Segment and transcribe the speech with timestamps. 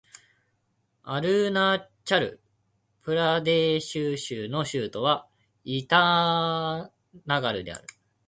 [1.03, 2.41] アルナーチャル・
[3.03, 5.27] プラデーシュ州の州都は
[5.63, 6.91] イーター
[7.27, 7.85] ナガルである